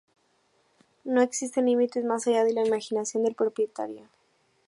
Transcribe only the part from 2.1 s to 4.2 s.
allá de la imaginación del propietario.